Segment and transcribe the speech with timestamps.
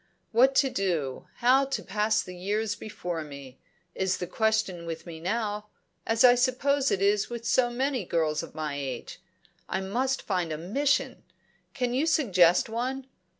[0.31, 3.59] "What to do how to pass the years before me
[3.93, 5.67] is the question with me now,
[6.07, 9.19] as I suppose it is with so many girls of my age.
[9.69, 11.21] I must find a mission.
[11.75, 13.05] Can you suggest one?